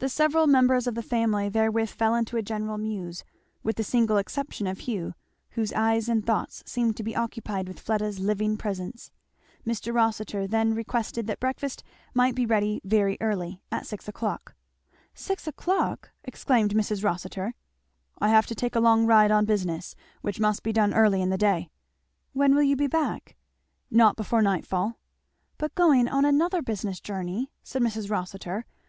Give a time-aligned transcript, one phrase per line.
[0.00, 3.22] The several members of the family therewith fell into a general muse,
[3.62, 5.14] with the single exception of Hugh,
[5.50, 9.12] whose eyes and thoughts seemed to be occupied with Fleda's living presence.
[9.64, 9.94] Mr.
[9.94, 11.84] Rossitur then requested that breakfast
[12.14, 14.56] might be ready very early at six o'clock.
[15.14, 17.04] "Six o'clock!" exclaimed Mrs.
[17.04, 17.54] Rossitur.
[18.18, 21.30] "I have to take a long ride, on business, which must be done early in
[21.30, 21.70] the day."
[22.32, 23.36] "When will you be back?"
[23.88, 24.98] "Not before night fall."
[25.58, 28.10] "But going on another business journey!" said Mrs.
[28.10, 28.64] Rossitur.